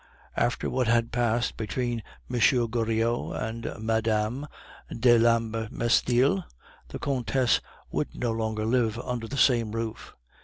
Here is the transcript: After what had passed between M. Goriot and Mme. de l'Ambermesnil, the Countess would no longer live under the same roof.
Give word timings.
After 0.35 0.67
what 0.67 0.87
had 0.87 1.11
passed 1.11 1.57
between 1.57 2.01
M. 2.27 2.35
Goriot 2.69 3.35
and 3.39 3.71
Mme. 3.77 4.45
de 4.99 5.15
l'Ambermesnil, 5.19 6.43
the 6.87 6.97
Countess 6.97 7.61
would 7.91 8.15
no 8.15 8.31
longer 8.31 8.65
live 8.65 8.97
under 8.97 9.27
the 9.27 9.37
same 9.37 9.73
roof. 9.73 10.15